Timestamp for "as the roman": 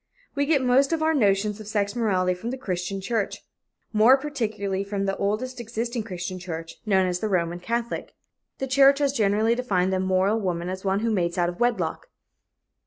7.05-7.59